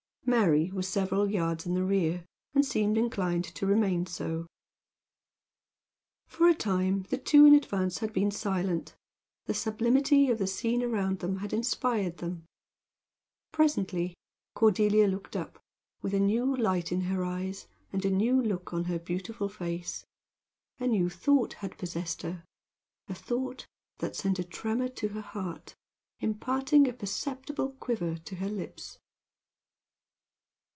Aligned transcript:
Mary 0.23 0.71
was 0.71 0.87
several 0.87 1.29
yards 1.29 1.65
in 1.65 1.73
the 1.73 1.83
rear, 1.83 2.23
and 2.53 2.63
seemed 2.65 2.97
inclined 2.97 3.43
to 3.43 3.65
remain 3.65 4.05
so. 4.05 4.47
For 6.25 6.47
a 6.47 6.53
time 6.53 7.03
the 7.09 7.17
two 7.17 7.43
in 7.45 7.53
advance 7.53 7.97
had 7.97 8.13
been 8.13 8.31
silent. 8.31 8.95
The 9.47 9.53
sublimity 9.53 10.29
of 10.29 10.37
the 10.37 10.47
scene 10.47 10.83
around 10.83 11.19
them 11.19 11.37
had 11.39 11.51
inspired 11.51 12.17
them. 12.19 12.45
Presently 13.51 14.15
Cordelia 14.55 15.05
looked 15.07 15.35
up, 15.35 15.59
with 16.01 16.13
a 16.13 16.19
new 16.19 16.55
light 16.55 16.93
in 16.93 17.01
her 17.01 17.25
eyes 17.25 17.67
and 17.91 18.05
a 18.05 18.09
new 18.11 18.41
look 18.41 18.71
on 18.73 18.85
her 18.85 18.99
beautiful 18.99 19.49
face. 19.49 20.05
A 20.79 20.87
new 20.87 21.09
thought 21.09 21.53
had 21.55 21.77
possessed 21.77 22.21
her 22.21 22.45
a 23.09 23.15
thought 23.15 23.65
that 23.97 24.15
sent 24.15 24.39
a 24.39 24.45
tremor 24.45 24.87
to 24.87 25.09
her 25.09 25.19
heart, 25.21 25.75
imparting 26.21 26.87
a 26.87 26.93
perceptible 26.93 27.71
quiver 27.81 28.15
to 28.15 28.35
her 28.35 28.49
lips. 28.49 28.97